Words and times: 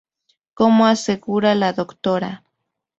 Como 0.55 0.87
asegura 0.87 1.53
la 1.53 1.73
Dra. 1.73 2.43